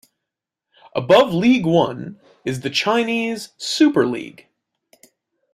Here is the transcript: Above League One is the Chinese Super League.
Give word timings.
Above 0.95 1.31
League 1.31 1.67
One 1.67 2.19
is 2.43 2.61
the 2.61 2.71
Chinese 2.71 3.49
Super 3.59 4.07
League. 4.07 4.47